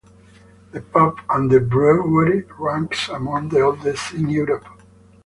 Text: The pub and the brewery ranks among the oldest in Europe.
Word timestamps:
The 0.71 0.81
pub 0.81 1.19
and 1.29 1.51
the 1.51 1.59
brewery 1.59 2.43
ranks 2.57 3.07
among 3.07 3.49
the 3.49 3.61
oldest 3.61 4.15
in 4.15 4.29
Europe. 4.29 4.65